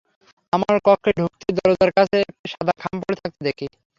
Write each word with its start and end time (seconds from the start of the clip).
আমার 0.53 0.75
কক্ষে 0.85 1.11
ঢুকতেই 1.17 1.53
দরজার 1.57 1.91
কাছে 1.97 2.17
একটি 2.23 2.47
সাদা 2.53 2.73
খাম 2.81 2.95
পড়ে 3.01 3.17
থাকতে 3.21 3.41
দেখি। 3.47 3.65